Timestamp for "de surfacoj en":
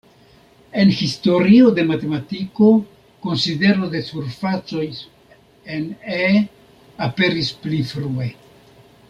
3.91-5.87